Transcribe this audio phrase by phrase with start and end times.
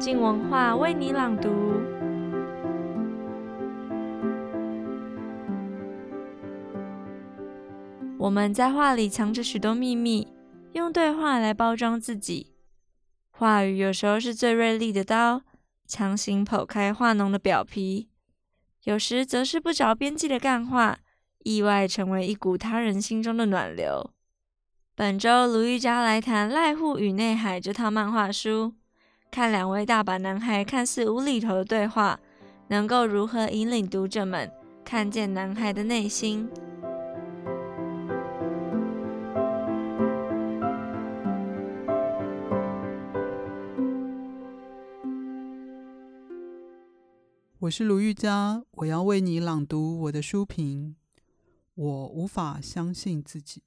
[0.00, 1.50] 静文化为你朗读。
[8.16, 10.28] 我们在画里藏着许多秘密，
[10.72, 12.54] 用对话来包装自己。
[13.30, 15.42] 话语有时候是最锐利的刀，
[15.88, 18.06] 强行剖开画浓的表皮；
[18.84, 20.98] 有时则是不着边际的干话，
[21.42, 24.12] 意外成为一股他人心中的暖流。
[24.94, 28.74] 本周卢玉佳来谈《濑户与内海》这套漫画书，
[29.30, 32.18] 看两位大阪男孩看似无厘头的对话，
[32.68, 34.50] 能够如何引领读者们
[34.84, 36.48] 看见男孩的内心。
[47.60, 50.96] 我是卢玉佳，我要为你朗读我的书评。
[51.74, 53.62] 我无法相信自己。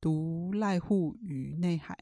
[0.00, 1.96] 读濑户与内海，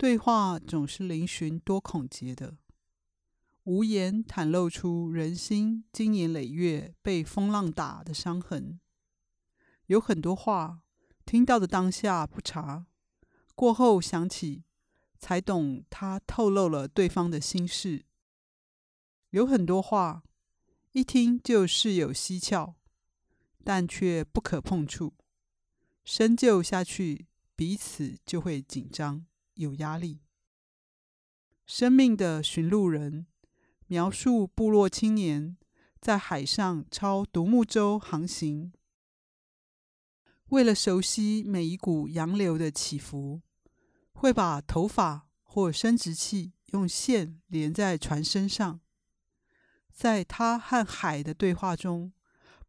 [0.00, 2.56] 对话总是嶙峋多孔结的，
[3.64, 8.80] 无言袒露出人心经年累月被风浪打的伤痕。
[9.88, 10.80] 有很多话，
[11.26, 12.86] 听到的当下不察，
[13.54, 14.64] 过后想起，
[15.18, 18.06] 才懂他透露了对方的心事。
[19.32, 20.22] 有很多话，
[20.92, 22.76] 一听就事有蹊跷，
[23.62, 25.12] 但却不可碰触。
[26.06, 29.26] 深究下去，彼此就会紧张、
[29.60, 30.20] 有压力。
[31.66, 33.26] 生命的寻路人
[33.86, 35.56] 描述部落青年
[36.00, 38.72] 在海上抄独木舟航行，
[40.48, 43.42] 为了熟悉每一股洋流的起伏，
[44.12, 48.80] 会把头发或生殖器用线连在船身上。
[49.92, 52.12] 在他和海的对话中，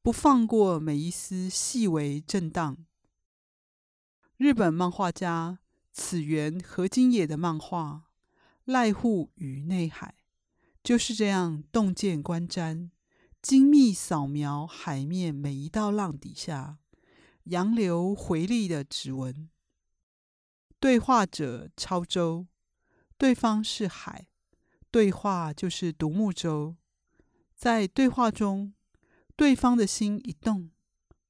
[0.01, 2.85] 不放过每一丝细微震荡。
[4.37, 5.59] 日本漫画家
[5.93, 8.03] 此原何金野的漫画
[8.71, 10.15] 《濑户与内海》
[10.83, 12.89] 就是这样洞见观瞻，
[13.41, 16.79] 精密扫描海面每一道浪底下
[17.45, 19.49] 洋流回力的指纹。
[20.79, 22.47] 对话者超舟，
[23.17, 24.27] 对方是海，
[24.89, 26.77] 对话就是独木舟。
[27.55, 28.73] 在对话中，
[29.35, 30.71] 对方的心一动，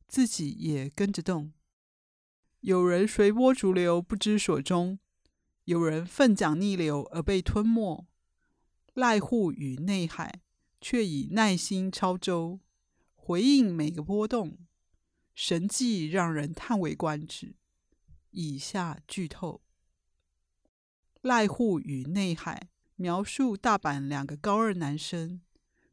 [0.07, 1.51] 自己也跟着动。
[2.61, 4.99] 有人随波逐流，不知所终；
[5.65, 8.05] 有人奋桨逆流而被吞没。
[8.93, 10.41] 濑户与内海
[10.79, 12.59] 却以耐心超舟，
[13.15, 14.59] 回应每个波动，
[15.33, 17.55] 神迹让人叹为观止。
[18.29, 19.61] 以下剧透：
[21.23, 25.41] 濑户与内海描述大阪两个高二男生，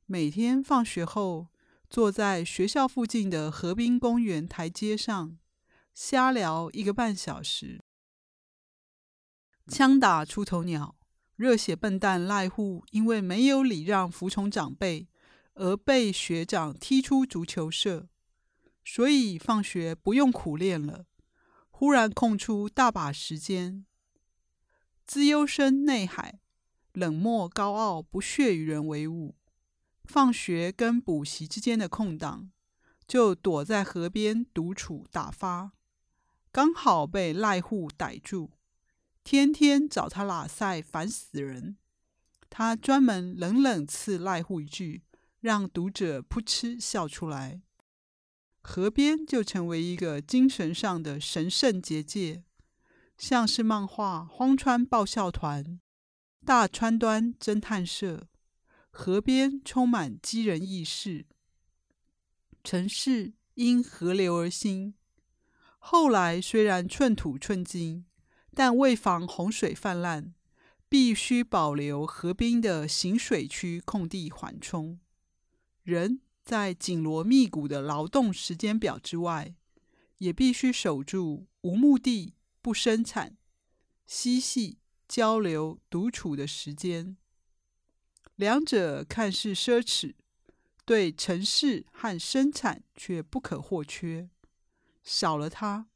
[0.04, 1.48] 每天放学后
[1.88, 5.38] 坐在学校附近的河滨公园台阶上。
[6.00, 7.82] 瞎聊一个半小时，
[9.66, 10.94] 枪打出头鸟。
[11.34, 15.08] 热血笨蛋赖户因为没有礼让服从长辈，
[15.54, 18.08] 而被学长踢出足球社，
[18.84, 21.06] 所以放学不用苦练了。
[21.68, 23.84] 忽然空出大把时间。
[25.04, 26.38] 资优生内海
[26.92, 29.34] 冷漠高傲，不屑与人为伍。
[30.04, 32.52] 放学跟补习之间的空档，
[33.08, 35.72] 就躲在河边独处打发。
[36.50, 38.50] 刚好被濑户逮住，
[39.22, 41.76] 天天找他拉赛，烦死人。
[42.50, 45.02] 他专门冷冷刺濑户一句，
[45.40, 47.60] 让读者扑哧笑出来。
[48.62, 52.42] 河边就成为一个精神上的神圣结界，
[53.16, 55.64] 像是漫画《荒川爆笑团》、
[56.44, 58.26] 大川端侦探社。
[58.90, 61.26] 河边充满激人軼事，
[62.64, 64.94] 城市因河流而兴。
[65.78, 68.04] 后来虽然寸土寸金，
[68.54, 70.34] 但为防洪水泛滥，
[70.88, 74.98] 必须保留河滨的行水区空地缓冲。
[75.82, 79.54] 人在紧锣密鼓的劳动时间表之外，
[80.18, 83.36] 也必须守住无目的不生产、
[84.06, 87.16] 嬉戏交流独处的时间。
[88.34, 90.14] 两者看似奢侈，
[90.84, 94.28] 对城市和生产却不可或缺。
[95.08, 95.88] 少了它，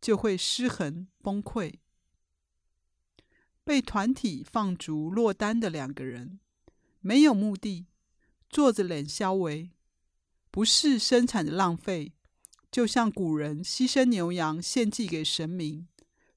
[0.00, 1.74] 就会失衡崩溃。
[3.64, 6.38] 被团体放逐落单的两个人，
[7.00, 7.88] 没有目的，
[8.48, 9.72] 做着冷消维，
[10.52, 12.12] 不是生产的浪费，
[12.70, 15.88] 就像古人牺牲牛羊献祭给神明，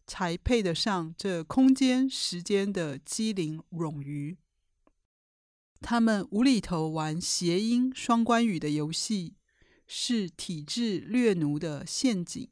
[0.07, 4.37] 才配得上这空间时间的机灵冗余。
[5.79, 9.35] 他们无厘头玩谐音双关语的游戏。
[9.87, 12.49] 是体制掠奴的陷阱。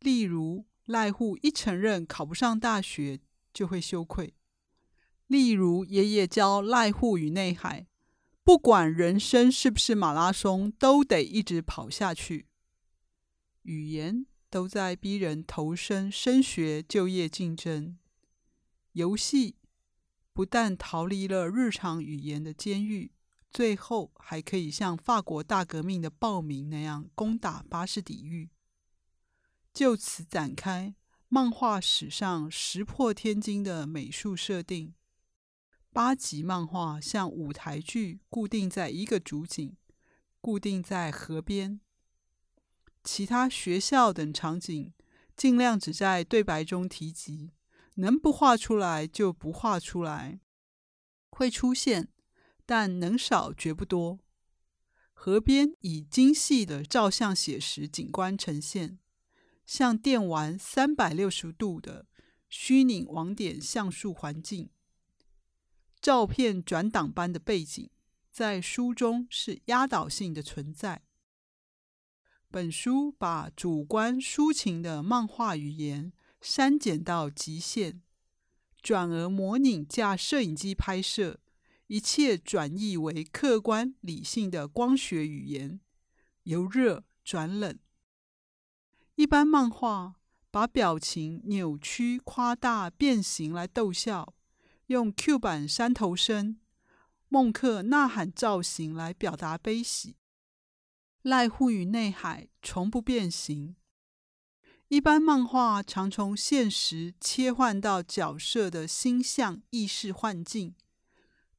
[0.00, 3.20] 例如，赖户一承认考不上大学
[3.52, 4.34] 就会羞愧，
[5.26, 7.86] 例如，爷爷教赖户与内海，
[8.44, 12.46] 不管人生是不是马拉松，都得一直跑下去。
[13.62, 17.98] 语言都在逼人投身升学、就业竞争。
[18.92, 19.56] 游戏
[20.32, 23.12] 不但逃离了日常语言的监狱，
[23.50, 28.50] 最后还可以像法国大革命的暴民那样攻打巴士底狱。
[29.72, 30.94] 就此展开
[31.28, 34.94] 漫画史上石破天惊的美术设定。
[35.90, 39.76] 八集漫画像舞台剧，固定在一个主景，
[40.40, 41.80] 固定在河边。
[43.02, 44.92] 其他学校等场景
[45.34, 47.52] 尽量只在对白中提及，
[47.94, 50.40] 能不画出来就不画出来。
[51.30, 52.08] 会出现，
[52.68, 54.18] 但能少绝不多。
[55.14, 58.98] 河边以精细的照相写实景观呈现，
[59.64, 62.06] 像电玩三百六十度的
[62.50, 64.68] 虚拟网点像素环境。
[65.98, 67.88] 照片转档般的背景，
[68.30, 71.00] 在书中是压倒性的存在。
[72.50, 76.12] 本书把主观抒情的漫画语言
[76.42, 78.02] 删减到极限，
[78.82, 81.40] 转而模拟架摄影机拍摄，
[81.88, 85.80] 一切转译为客观理性的光学语言，
[86.44, 87.78] 由热转冷。
[89.16, 90.14] 一般漫画
[90.50, 94.34] 把表情扭曲、夸大、变形来逗笑。
[94.86, 96.58] 用 Q 版山头声、
[97.28, 100.16] 孟克呐喊造型来表达悲喜。
[101.22, 103.76] 濑户与内海从不变形。
[104.88, 110.74] 一般漫画常从现实切换到角色的心象意识幻境，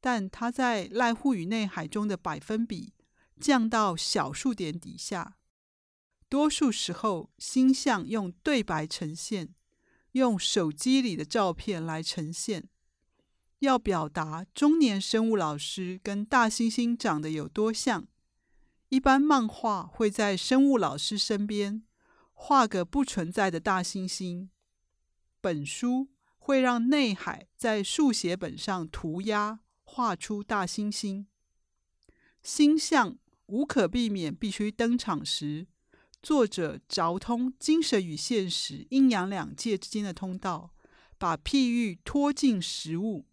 [0.01, 2.93] 但他在濑户与内海中的百分比
[3.39, 5.37] 降到小数点底下。
[6.27, 9.55] 多数时候，星象用对白呈现，
[10.11, 12.69] 用手机里的照片来呈现。
[13.59, 18.07] 要表达中年生物老师跟大猩猩长得有多像，
[18.87, 21.83] 一般漫画会在生物老师身边
[22.33, 24.47] 画个不存在的大猩猩。
[25.41, 29.59] 本书会让内海在速写本上涂鸦
[29.91, 31.25] 画出大猩猩。
[32.43, 35.65] 星象无可避免必须登场时，
[36.21, 40.75] 作者凿通精神与现实阴阳两界之间的通道，
[41.17, 43.25] 把譬喻拖进实物。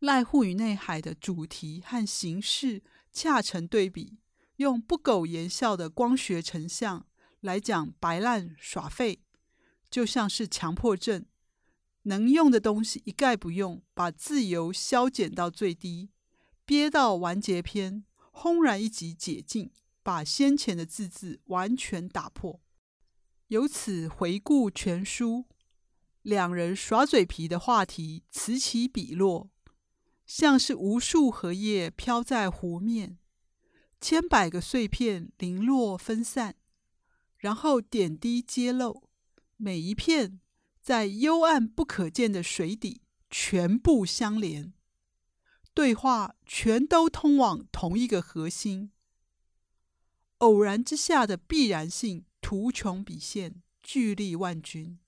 [0.00, 4.18] 濑户与内海的主题和形式恰成对比，
[4.56, 7.06] 用不苟言笑的光学成像
[7.40, 9.22] 来讲白烂耍废，
[9.90, 11.24] 就像是强迫症，
[12.04, 16.10] 能用的东西一概不用，把自由削减到最低，
[16.64, 19.70] 憋到完结篇，轰然一击解禁，
[20.02, 22.60] 把先前的字字完全打破。
[23.48, 25.44] 由此回顾全书，
[26.22, 29.50] 两人耍嘴皮的话题此起彼落。
[30.26, 33.18] 像是无数荷叶飘在湖面，
[34.00, 36.54] 千百个碎片零落分散，
[37.36, 39.02] 然后点滴揭露，
[39.58, 40.40] 每一片
[40.84, 43.00] 在幽暗不可见的水底
[43.30, 44.74] 全部相连，
[45.72, 48.92] 对话全都通往同一个核心。
[50.38, 54.98] 偶然之下的必然性，图穷匕现，巨力万钧。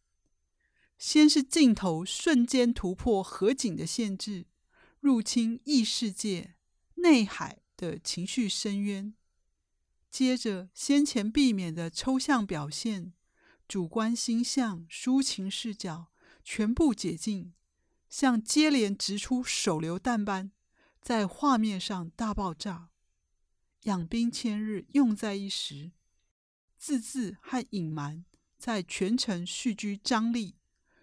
[0.97, 4.47] 先是镜头瞬间突破河景的限制。
[4.99, 6.55] 入侵异世界
[6.95, 9.15] 内海的情绪深渊，
[10.11, 13.13] 接着先前避免的抽象表现、
[13.69, 16.13] 主观心象、抒情视角
[16.45, 17.53] 全部解禁，
[18.09, 20.53] 像接连掷出手榴弹般
[21.01, 22.91] 在画面上大爆炸。
[23.83, 25.93] 养兵千日，用在一时，
[26.77, 28.25] 字字和隐瞒
[28.59, 30.57] 在全程蓄积张力，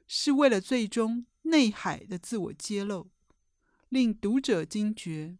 [0.07, 3.11] 是为了最终内海的自我揭露。
[3.89, 5.37] 令读者惊觉，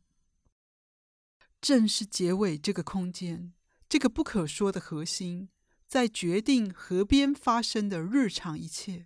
[1.60, 3.54] 正是结尾这个空间，
[3.90, 5.50] 这个不可说的核心，
[5.94, 9.06] 在决定河边发生的日常一切。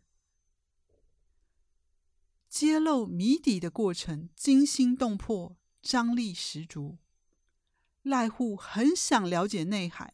[2.47, 6.97] 揭露谜底的过程惊心动魄，张力十足。
[8.05, 10.13] 濑户很想了解内海，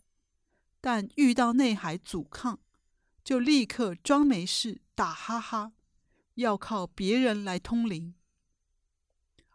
[0.82, 2.60] 但遇到内海阻抗，
[3.24, 5.74] 就立刻装没事，打哈哈，
[6.34, 8.16] 要靠别人来通灵。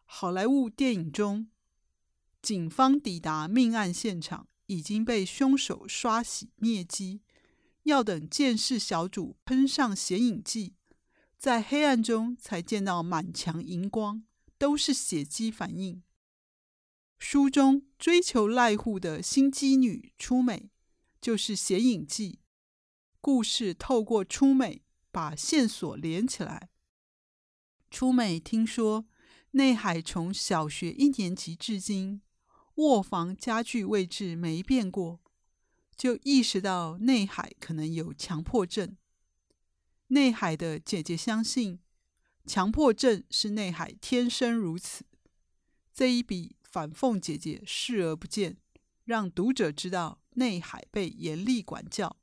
[0.04, 1.50] 好莱坞电影中，
[2.40, 7.20] 警方抵达命案现场，已经被凶手刷洗灭迹，
[7.82, 10.74] 要等鉴识小组喷上显影剂，
[11.36, 14.24] 在黑暗中才见到满墙荧光，
[14.56, 16.02] 都是血迹反应。
[17.18, 20.70] 书中追求濑户的心机女出美，
[21.20, 22.38] 就是显影剂。
[23.20, 26.68] 故事透过出美把线索连起来。
[27.90, 29.06] 初美听说
[29.52, 32.20] 内海从小学一年级至今
[32.78, 35.18] 卧房家具位置没变过，
[35.96, 38.96] 就意识到内海可能有强迫症。
[40.08, 41.80] 内海的姐姐相信，
[42.46, 45.04] 强迫症是内海天生如此。
[45.92, 48.58] 这一笔反讽姐姐视而不见，
[49.04, 52.16] 让读者知道内海被严厉管教，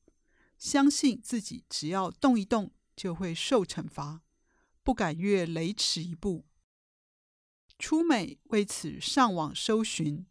[0.57, 4.21] 相信自己只要动一动就会受惩罚，
[4.83, 6.45] 不敢越雷池一步。
[7.77, 10.25] 初美为此上网搜寻，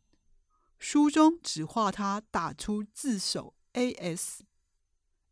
[0.79, 4.41] 书中只画他打出字首 AS，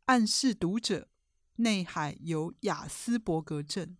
[0.06, 1.08] 暗示读者。
[1.56, 3.96] 内海有雅斯伯格症。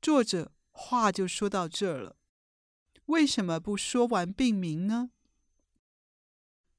[0.00, 2.16] 作者话就说到这儿了，
[3.04, 5.10] 为什么不说完病名呢？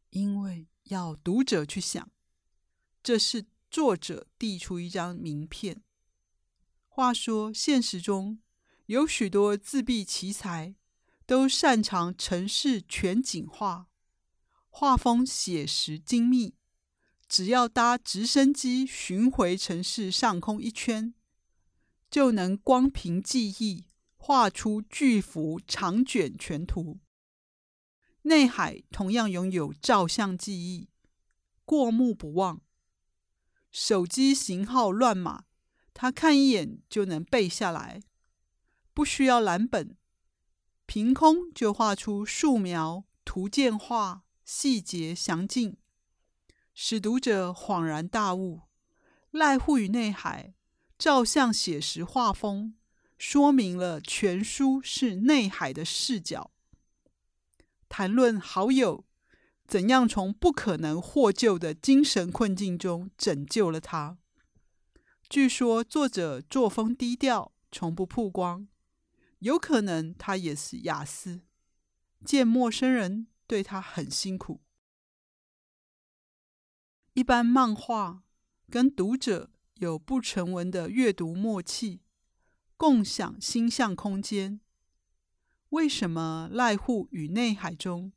[0.10, 2.12] 因为要读者去想，
[3.04, 5.84] 这是作者递出一张名片。
[6.88, 8.42] 话说现实中
[8.88, 10.76] 有许多自闭奇才，
[11.30, 13.86] 都擅长城市全景画，
[14.72, 16.56] 画风写实精密。
[17.28, 21.14] 只要搭直升机巡回城市上空一圈，
[22.10, 23.86] 就能光凭记忆
[24.18, 27.00] 画出巨幅长卷全图。
[28.24, 30.90] 内海同样拥有照相记忆，
[31.64, 32.60] 过目不忘。
[33.70, 35.44] 手机型号乱码，
[35.94, 38.02] 他看一眼就能背下来，
[38.96, 39.96] 不需要蓝本，
[40.92, 45.78] 凭空就画出素描、图鉴画，细节详尽。
[46.74, 48.62] 使读者恍然大悟，
[49.30, 50.56] 赖户与内海
[50.98, 52.74] 照相写实画风，
[53.20, 56.50] 说明了全书是内海的视角。
[57.88, 59.06] 谈论好友
[59.68, 64.18] 怎样从不可能获救的精神困境中拯救了他。
[65.30, 68.68] 据说作者作风低调，从不曝光，
[69.40, 71.42] 有可能他也是雅思，
[72.26, 74.62] 见陌生人对他很辛苦。
[77.14, 78.24] 一般漫画
[78.70, 82.02] 跟读者有不成文的阅读默契，
[82.78, 84.62] 共享心象空间。
[85.70, 88.12] 为什么赖户与内海中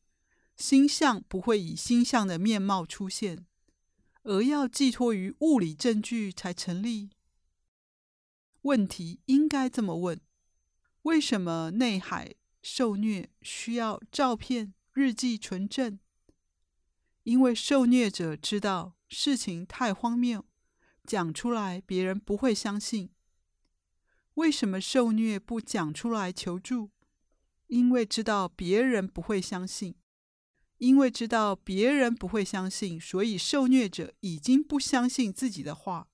[0.56, 3.46] 星象不会以星象的面貌出现，
[4.22, 7.10] 而要寄托于物理证据才成立？
[8.62, 10.20] 问题应该这么问：
[11.02, 15.98] 为什么内海受虐需要照片、日记存证？
[17.24, 20.44] 因为受虐者知道事情太荒谬，
[21.04, 23.10] 讲出来别人不会相信。
[24.34, 26.90] 为什么受虐不讲出来求助？
[27.66, 29.96] 因为知道别人不会相信。
[30.78, 36.08] 因为知道别人不会相信，所以受虐者已经不相信自己的话，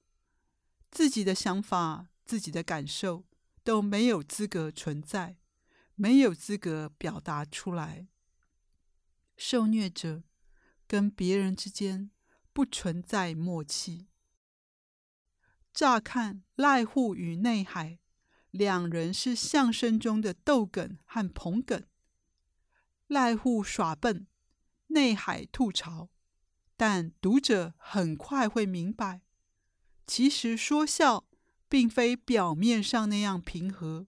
[0.90, 3.24] 自己的想法、自己的感受
[3.68, 5.36] 都没有资格存在，
[5.94, 8.08] 没有资格表达出来。
[9.36, 10.22] 受虐者。
[10.86, 12.10] 跟别人之间
[12.54, 14.08] 不存在默契。
[15.74, 17.98] 乍看赖户与内海
[18.50, 21.84] 两人是相声中的逗哏和捧哏，
[23.06, 24.26] 赖户耍笨，
[24.86, 26.08] 内海吐槽，
[26.74, 29.20] 但读者很快会明白，
[30.06, 31.27] 其实说笑
[31.68, 34.06] 并非表面上那样平和。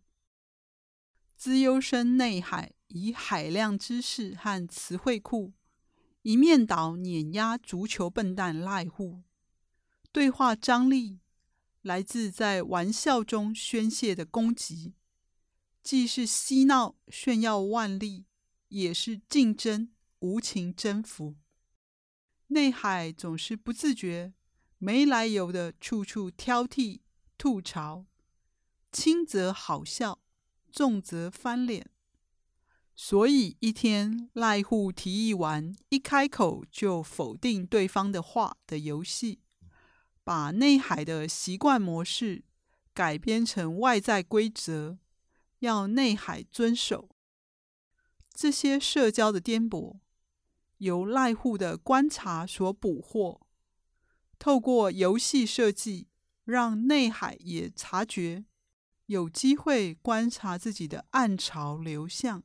[1.36, 5.52] 资优生内海以海量知识和词汇库。
[6.22, 9.22] 一面倒碾压足球笨蛋赖户，
[10.12, 11.20] 对话张力
[11.80, 14.92] 来自在玩笑中宣泄的攻击，
[15.82, 18.26] 既是嬉闹炫耀万力，
[18.68, 21.36] 也是竞争无情征服。
[22.48, 24.34] 内海总是不自觉、
[24.76, 27.00] 没来由的处处挑剔
[27.40, 28.04] 吐槽，
[28.92, 30.18] 轻则好笑，
[30.70, 31.88] 重则翻脸。
[32.94, 39.40] 所以一天，赖户提议玩一开口就否定对方的话的游戏，
[40.22, 42.44] 把内海的习惯模式
[42.92, 44.98] 改编成外在规则，
[45.60, 47.08] 要内海遵守。
[48.34, 50.00] 这些社交的颠簸，
[50.76, 53.40] 由赖户的观察所捕获，
[54.38, 56.08] 透过游戏设计，
[56.50, 58.44] 让内海也察觉，
[59.06, 62.42] 有机会观察自己的暗潮流向。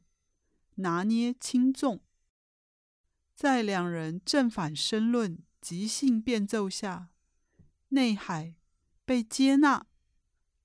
[0.76, 2.02] 拿捏轻重，
[3.34, 7.12] 在两人正反申论、即兴变奏下，
[7.90, 8.56] 内海
[9.06, 9.88] 被接纳，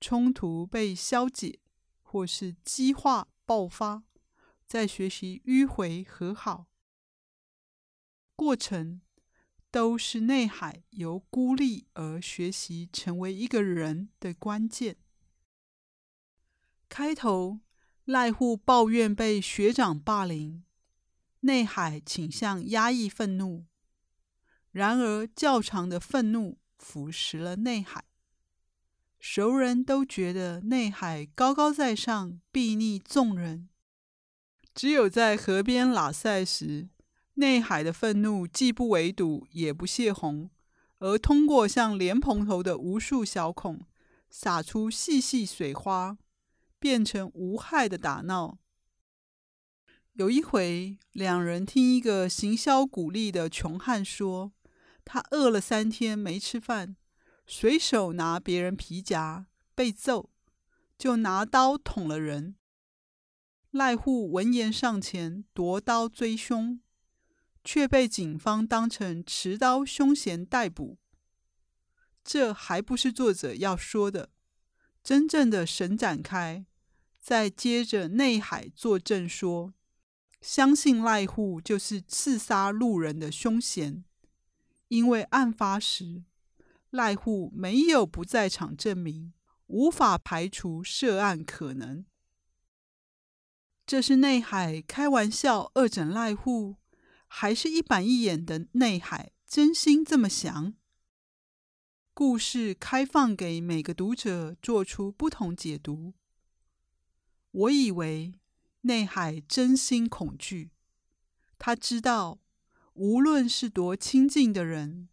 [0.01, 1.59] 冲突被消解，
[2.01, 4.03] 或是激化爆发，
[4.67, 6.67] 在学习迂回和好，
[8.35, 8.99] 过程
[9.71, 14.97] 都是内海由孤立而学习成为一个人的关键。
[16.89, 17.61] 开头，
[18.05, 20.63] 濑户抱怨被学长霸凌，
[21.39, 23.65] 内海倾向压抑愤怒。
[24.71, 28.05] 然而，较长的愤怒腐蚀了内海。
[29.19, 33.69] 熟人都觉得内海高高在上，睥睨众人。
[34.73, 36.89] 只有在河边拉赛时，
[37.35, 40.49] 内海的愤怒既不围堵，也不泄洪，
[40.99, 43.81] 而通过像莲蓬头的无数小孔，
[44.29, 46.17] 洒出细细水花。
[46.81, 48.57] 变成无害的打闹。
[50.13, 54.51] 有一回，两人听一个行销股利的穷汉说，
[55.05, 56.95] 他饿了三天没吃饭，
[57.45, 59.45] 随手拿别人皮夹，
[59.75, 60.31] 被揍，
[60.97, 62.55] 就拿刀捅了人。
[63.69, 66.81] 赖户闻言上前夺刀追凶，
[67.63, 70.97] 却被警方当成持刀凶嫌逮捕。
[72.23, 74.29] 这还不是作者要说的，
[75.03, 76.65] 真正的神展开。
[77.19, 79.73] 再接着，内海作证说，
[80.41, 84.03] 相信赖户就是刺杀路人的凶嫌，
[84.87, 86.23] 因为案发时
[86.89, 89.33] 赖户没有不在场证明，
[89.67, 92.05] 无法排除涉案可能。
[93.85, 96.77] 这是内海开玩笑恶整赖户，
[97.33, 100.73] 还是一板一眼的内海真心这么想？
[102.13, 106.13] 故事开放给每个读者做出不同解读。
[107.51, 108.33] 我以为
[108.81, 110.71] 内海真心恐惧，
[111.57, 112.41] 他知道，
[112.95, 115.07] 无论是多亲近的人，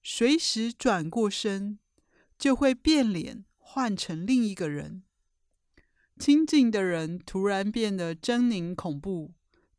[0.00, 1.80] 随时转过身，
[2.38, 5.02] 就会变脸换成另一个人。
[6.20, 9.34] 亲近的人突然变得狰狞恐怖，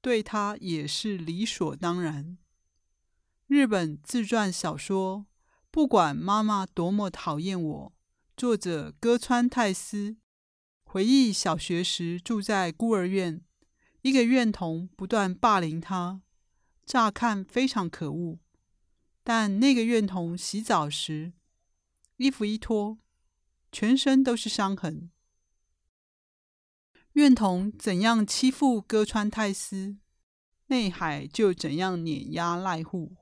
[0.06, 2.38] 对他也是理所当然。
[3.48, 5.22] 日本自传小说
[5.72, 7.94] 《不管妈妈多么讨厌我》，
[8.38, 10.18] 作者歌川泰司。
[10.84, 13.42] 回忆小学时住在孤儿院，
[14.03, 16.22] 一个院童不断霸凌他，
[16.86, 18.38] 乍看非常可恶。
[19.24, 21.34] 但那个院童洗澡时，
[22.18, 23.00] 衣服一脱，
[23.72, 25.10] 全身都是伤痕。
[27.14, 29.96] 院童怎样欺负歌川泰司，
[30.68, 33.16] 内海就怎样碾压濑户，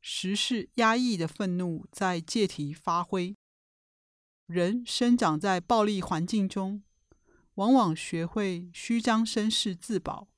[0.00, 3.36] 实是压抑的愤怒在借题发挥。
[4.46, 6.82] 人生长在暴力环境中。
[7.56, 10.28] 往往学会虚张声势自保，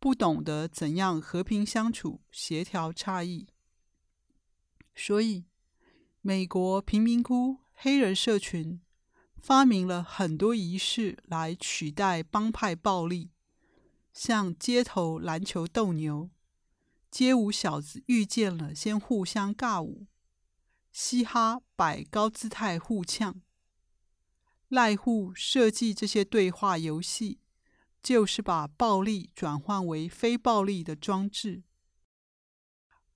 [0.00, 3.46] 不懂得怎样和平相处、协调差异。
[4.96, 5.44] 所以，
[6.20, 8.80] 美国贫民窟黑人社群
[9.40, 13.30] 发明了很多仪式来取代帮派暴力，
[14.12, 16.30] 像街头篮球斗牛、
[17.10, 20.06] 街舞小子遇见了先互相尬舞、
[20.92, 23.40] 嘻哈摆高姿态互呛。
[24.68, 27.40] 濑户设计这些对话游戏，
[28.02, 31.64] 就是把暴力转换为非暴力的装置。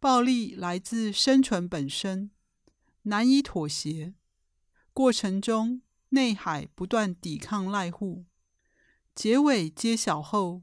[0.01, 2.31] 暴力来自生存本身，
[3.03, 4.15] 难以妥协。
[4.93, 8.27] 过程中，内海不断抵抗濑户。
[9.15, 10.63] 结尾揭晓后，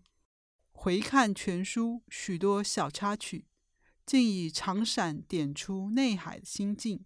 [0.83, 3.45] 回看全书许多小插曲，
[4.03, 7.05] 竟以长闪点出内海的心境。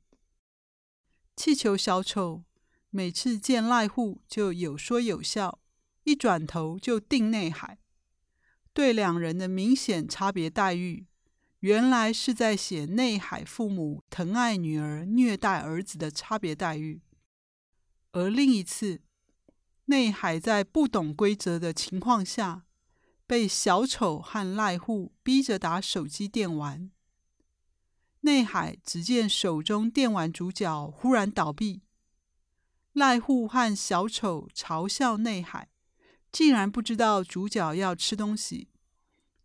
[1.36, 2.46] 气球小丑。
[2.90, 5.60] 每次见赖户就有说有笑，
[6.06, 7.78] 一转头就定内海。
[8.72, 11.06] 对两人的明显差别待遇，
[11.60, 17.02] 原来是在写内海父母疼爱女儿、虐待儿子的差别待遇。
[18.14, 19.02] 而另一次，
[19.88, 22.65] 内海在不懂规则的情况下，
[23.28, 26.92] 被小丑和赖户逼着打手机电玩。
[28.22, 31.84] 内海只见手中电玩主角忽然倒闭。
[32.94, 35.70] 赖户和小丑嘲笑内海，
[36.32, 38.70] 竟然不知道主角要吃东西，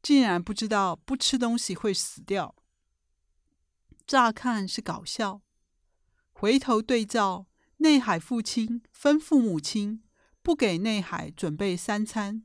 [0.02, 2.54] 竟然不知道不吃东西会死掉。
[4.06, 5.42] 乍看是搞笑，
[6.32, 7.46] 回头对照
[7.78, 10.02] 内海父亲吩咐母亲
[10.42, 12.44] 不给内海准备三餐，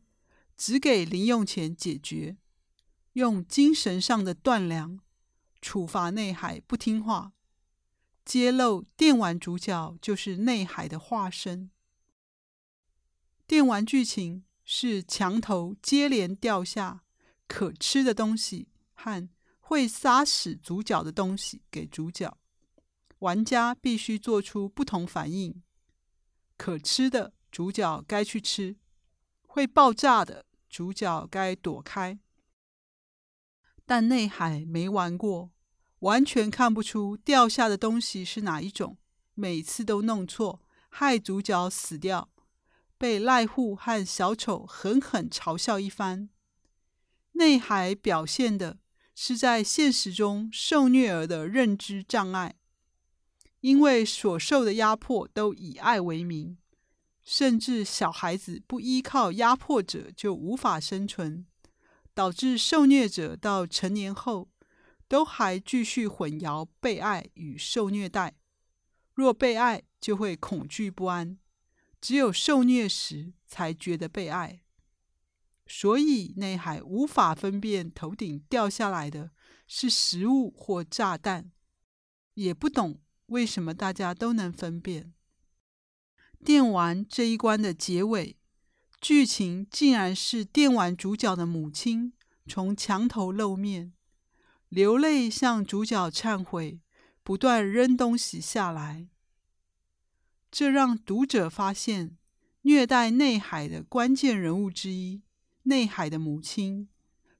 [0.58, 2.38] 只给零用钱解决，
[3.14, 5.00] 用精神上的断粮
[5.62, 7.34] 处罚内海不听话。
[8.24, 11.70] 揭露电玩主角就是内海的化身。
[13.46, 17.04] 电玩剧情是墙头接连掉下
[17.48, 22.38] 可吃的东西和会杀死主角的东西给主角，
[23.20, 25.62] 玩家必须做出不同反应。
[26.58, 28.78] 可吃的主角该去吃，
[29.44, 30.45] 会爆炸的
[30.76, 32.20] 主角该躲开。
[33.86, 35.54] 但内海没玩过。
[36.00, 38.98] 完全看不出掉下的东西是哪一种，
[39.36, 42.30] 每次都弄错，害主角死掉。
[42.98, 46.28] 被赖户和小丑狠狠嘲笑一番。
[47.32, 48.80] 内海表现的
[49.16, 52.56] 是在现实中受虐儿的认知障碍，
[53.62, 56.58] 因为所受的压迫都以爱为名，
[57.26, 61.46] 甚至小孩子不依靠压迫者就无法生存，
[62.14, 64.48] 导致受虐者到成年后
[65.08, 68.36] 都还继续混淆被爱与受虐待。
[69.16, 71.38] 若被爱，就会恐惧不安；
[72.00, 74.62] 只有受虐时，才觉得被爱。
[75.66, 79.32] 所以内海无法分辨头顶掉下来的
[79.68, 81.52] 是食物或炸弹，
[82.36, 85.15] 也不懂为什么大家都能分辨。
[86.46, 88.38] 电玩这一关的结尾，
[89.02, 92.14] 剧情竟然是电玩主角的母亲
[92.46, 93.94] 从墙头露面，
[94.70, 96.80] 流泪向主角忏悔。
[97.24, 99.08] 不断扔东西下来，
[100.52, 102.16] 这让读者发现
[102.62, 105.24] 虐待内海的关键人物之一——
[105.64, 106.88] 内海的母亲，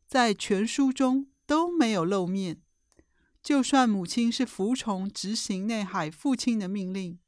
[0.08, 2.60] 在全书中都没有露面。
[3.44, 7.20] 就算母亲是服从执行内海父亲的命令，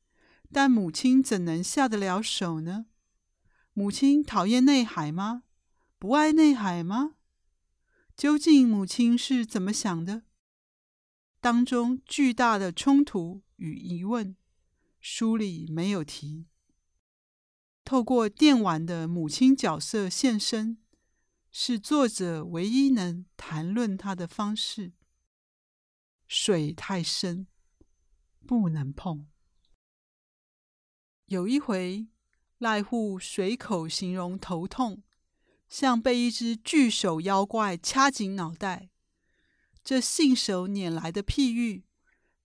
[0.51, 2.85] 但母亲怎能下得了手呢？
[3.73, 5.43] 母亲讨厌内海吗？
[5.99, 7.15] 不爱内海吗？
[8.15, 10.23] 究竟母亲是怎么想的？
[11.39, 14.35] 当中巨大的冲突与疑问，
[14.99, 16.47] 书里没有提。
[17.83, 20.77] 透过电玩的母亲角色现身，
[21.51, 24.93] 是作者唯一能谈论她的方式。
[26.27, 27.47] 水太深，
[28.45, 29.27] 不能碰。
[31.27, 32.07] 有一回，
[32.57, 35.03] 赖户随口形容头痛，
[35.67, 38.89] 像被一只巨手妖怪掐紧脑袋。
[39.83, 41.83] 这信手拈来的譬喻，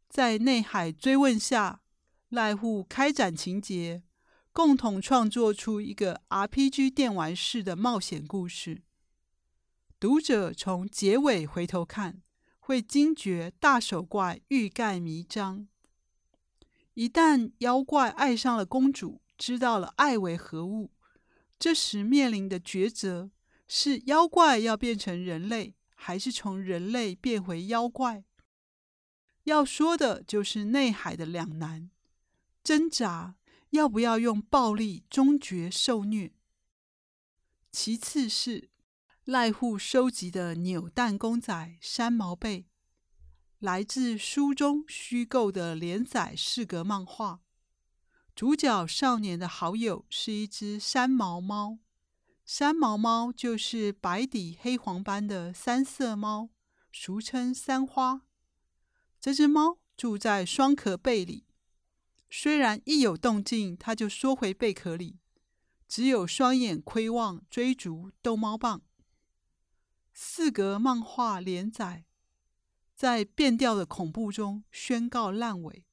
[0.08, 1.82] 在内海追问下，
[2.28, 4.02] 赖户开展情节，
[4.52, 8.82] 共同创作出一个 RPG 电玩式的冒险故事。
[10.00, 12.20] 读者从结尾回头看，
[12.58, 15.68] 会惊觉大手怪欲盖弥彰。
[16.94, 20.90] 一旦妖怪爱上了公主，知道了爱为何物，
[21.58, 23.30] 这时面临的抉择
[23.68, 25.76] 是：妖怪要变成人类。
[26.04, 28.24] 还是从人类变回妖怪，
[29.44, 31.92] 要说的就是内海的两难
[32.64, 33.36] 挣扎，
[33.70, 36.32] 要不要用暴力终结受虐？
[37.70, 38.68] 其次是
[39.24, 42.66] 赖户收集的扭蛋公仔山毛贝，
[43.62, 47.42] 来自书中虚构的连载四格漫画，
[48.34, 51.78] 主角少年的好友是一只山毛猫。
[52.44, 56.50] 山毛猫就是白底黑黄斑的三色猫，
[56.92, 58.22] 俗称三花。
[59.20, 61.46] 这只猫住在双壳贝里，
[62.28, 65.20] 虽然一有动静，它就缩回贝壳里，
[65.86, 68.82] 只有双眼窥望，追逐逗猫棒。
[70.12, 72.06] 四格漫画连载，
[73.02, 75.84] 在变调的恐怖中宣告烂尾。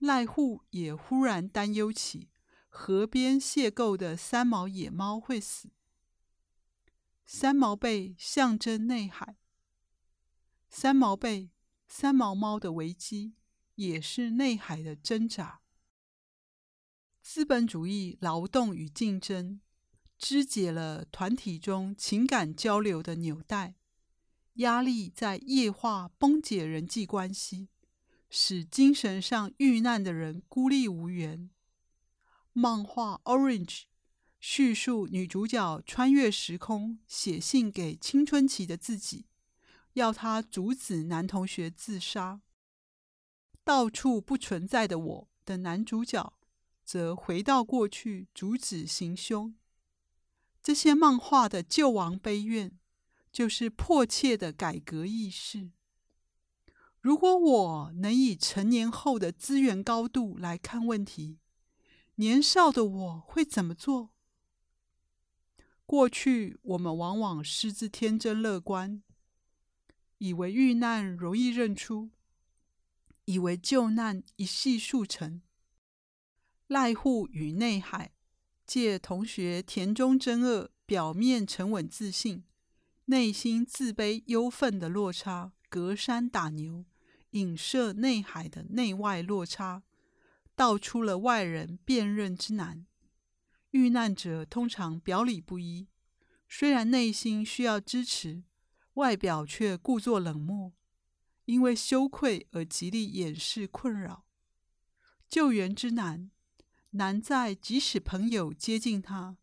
[0.00, 2.28] 赖户也忽然担忧起。
[2.68, 5.70] 河边邂逅的三毛野猫会死。
[7.24, 9.38] 三毛被象征内海，
[10.68, 11.50] 三毛被、
[11.88, 13.32] 三毛猫的危机
[13.76, 15.62] 也是内海的挣扎。
[17.22, 19.62] 资本主义劳动与竞争
[20.18, 23.76] 肢解了团体中情感交流的纽带，
[24.54, 27.68] 压力在液化崩解人际关系，
[28.28, 31.50] 使精神上遇难的人孤立无援。
[32.52, 33.64] 漫画《Orange》
[34.38, 39.26] 叙述女主角穿越时空，写信给青春期的自己，
[39.94, 42.42] 要她阻止男同学自杀。
[43.64, 46.34] 到处不存在的我的男主角，
[46.84, 49.54] 则回到过去阻止行凶。
[50.62, 52.78] 这些漫画的救亡悲怨，
[53.32, 55.70] 就是迫切的改革意识。
[57.00, 61.38] 如果我能以成年后的资源高度来看问题，
[62.16, 64.10] 年少的我会怎么做？
[65.84, 69.02] 过去我们往往失之天真乐观，
[70.18, 72.10] 以为遇难容易认出，
[73.24, 75.42] 以为救难一夕速成。
[76.68, 78.12] 赖户与内海
[78.64, 82.44] 借同学田中真二表面沉稳自信，
[83.12, 86.86] 内心自卑忧愤的落差，隔山打牛，
[87.32, 89.82] 影射内海的内外落差。
[90.54, 92.86] 道出了外人辨认之难。
[93.72, 95.88] 遇难者通常表里不一，
[96.48, 98.44] 虽然内心需要支持，
[98.94, 100.72] 外表却故作冷漠，
[101.44, 104.24] 因为羞愧而极力掩饰困扰。
[105.28, 106.30] 救援之难，
[106.92, 109.36] 难在即使朋友接近他，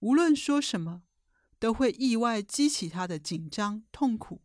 [0.00, 1.04] 无论说什么，
[1.58, 4.42] 都会意外激起他的紧张、痛苦、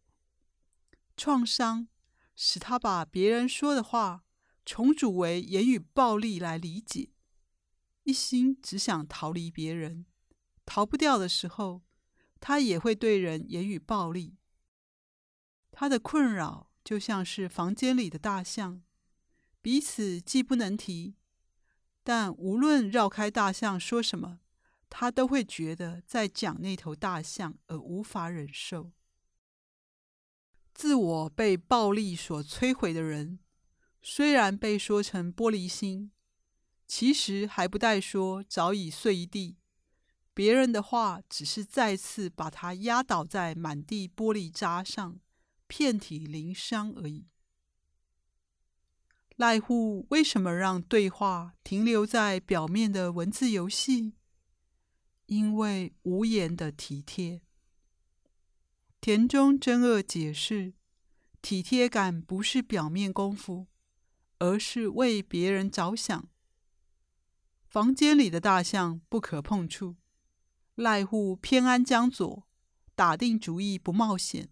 [1.18, 1.88] 创伤，
[2.36, 4.24] 使他把别人说的话
[4.66, 7.10] 重组为言语暴力来理解，
[8.04, 10.06] 一心只想逃离别人。
[10.66, 11.82] 逃不掉的时候，
[12.40, 14.38] 他也会对人言语暴力。
[15.72, 18.82] 他的困扰就像是房间里的大象，
[19.62, 21.16] 彼此既不能提，
[22.04, 24.40] 但无论绕开大象说什么，
[24.94, 28.92] 他都会觉得在讲那头大象，而无法忍受。
[30.74, 33.40] 自我被暴力所摧毁的人，
[34.02, 36.12] 虽然被说成玻璃心，
[36.86, 39.58] 其实还不带说早已碎一地。
[40.34, 45.20] 别人的话只是再次把他压倒在满地玻璃渣上，
[45.68, 47.28] 遍体鳞伤而已。
[49.38, 54.14] 赖户为什么让对话停留在表面的文字游戏？
[55.32, 57.42] 因为无言的体贴。
[59.00, 60.74] 田中真二解释，
[61.42, 63.68] 体贴感不是表面功夫，
[64.40, 66.28] 而是为别人着想。
[67.66, 69.96] 房间里的大象不可碰触。
[70.76, 72.46] 赖户偏安江左，
[72.94, 74.50] 打定主意不冒险。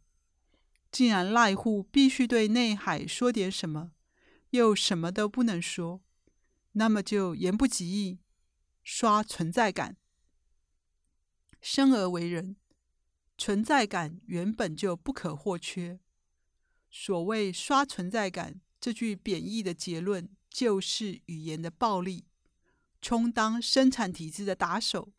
[0.90, 3.92] 既然赖户必须对内海说点什么，
[4.52, 6.02] 又什么都不能说，
[6.72, 8.20] 那么就言不及义，
[8.82, 9.98] 刷存在感。
[11.62, 12.56] 生而为人，
[13.38, 16.00] 存在感原本就不可或缺。
[16.90, 22.26] 所谓“刷存在感”这句贬义的结论，就是语言的暴力，
[23.02, 25.12] 充当生产体制的打手。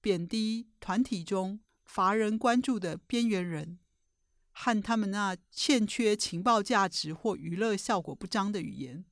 [0.00, 3.78] 贬低团体中乏人关注的边缘人，
[4.50, 9.04] 和他们那欠缺情报价值或娱乐效果不彰的语言。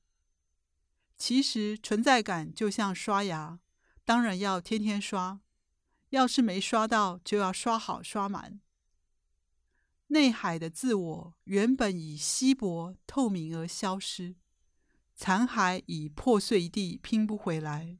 [1.17, 3.59] 其实存在感就像刷牙，
[4.03, 5.39] 当然要天天刷，
[6.13, 8.61] 要是没刷到，就要刷好刷满。
[10.07, 14.35] 内海的自我原本以稀薄透明而消失，
[15.15, 17.97] 残骸已破碎一地，拼不回来。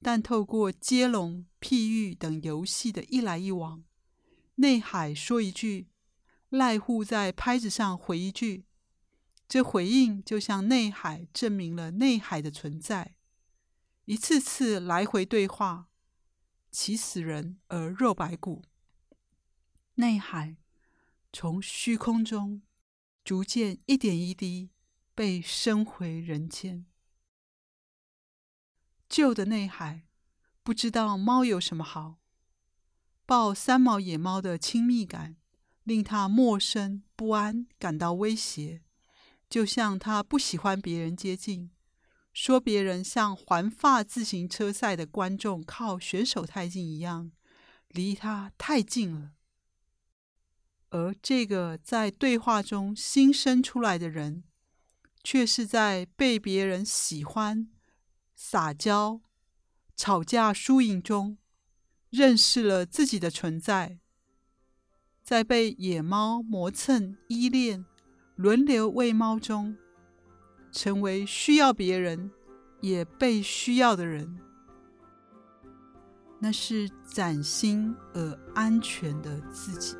[0.00, 3.84] 但透过接龙、譬喻等游戏的一来一往，
[4.54, 5.88] 内海说一句，
[6.48, 8.64] 赖户在拍子上回一句，
[9.46, 13.16] 这回应就像内海证明了内海的存在。
[14.06, 15.88] 一次次来回对话，
[16.74, 18.64] 起死人而肉白骨。
[19.94, 20.56] 内海
[21.32, 22.62] 从虚空中
[23.22, 24.70] 逐渐一点一滴
[25.14, 26.84] 被升回人间。
[29.08, 30.02] 旧的内海
[30.64, 32.16] 不知道猫有什么好，
[33.24, 35.36] 抱三毛野猫的亲密感
[35.84, 38.82] 令他陌生不安，感到威胁，
[39.48, 41.70] 就像他不喜欢别人接近，
[42.34, 47.30] 说别人像环法自行车赛的观众靠选手太近一样，
[47.88, 49.30] 离他太近了。
[50.90, 54.44] 而这个在对话中新生出来的人，
[55.22, 57.70] 却是在被别人喜欢。
[58.36, 59.20] 撒娇、
[59.96, 61.38] 吵架、输赢中，
[62.10, 64.00] 认识了自己的存在，
[65.22, 67.86] 在被野猫磨蹭、依恋、
[68.34, 69.76] 轮流喂猫中，
[70.74, 72.32] 成为需要别人
[72.80, 74.36] 也被需要的人。
[76.40, 79.96] 那是崭新而安全的自己。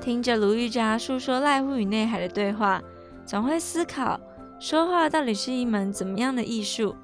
[0.00, 2.82] 听着卢玉佳诉说赖户与内海的对话，
[3.24, 4.20] 总会思考
[4.58, 6.96] 说话到底是一门怎么样的艺术？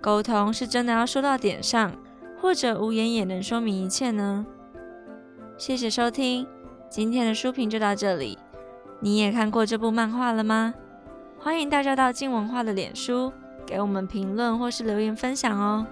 [0.00, 1.96] 沟通是真的要说到点上，
[2.40, 4.44] 或者无言也能说明一切呢？
[5.56, 6.44] 谢谢收听，
[6.90, 8.36] 今天的书评就到这里。
[8.98, 10.74] 你也看过这部漫画了吗？
[11.38, 13.32] 欢迎大家到静文化的脸书
[13.64, 15.86] 给我们评论或是留言分享哦。